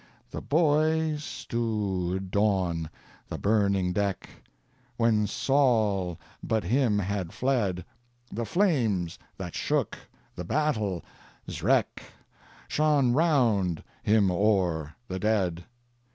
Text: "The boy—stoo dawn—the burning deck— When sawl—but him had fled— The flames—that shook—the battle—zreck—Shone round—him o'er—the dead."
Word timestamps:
"The 0.31 0.41
boy—stoo 0.41 2.19
dawn—the 2.19 3.37
burning 3.37 3.93
deck— 3.93 4.31
When 4.97 5.27
sawl—but 5.27 6.63
him 6.63 6.97
had 6.97 7.33
fled— 7.33 7.85
The 8.31 8.43
flames—that 8.43 9.53
shook—the 9.53 10.43
battle—zreck—Shone 10.43 13.13
round—him 13.13 14.31
o'er—the 14.31 15.19
dead." 15.19 15.65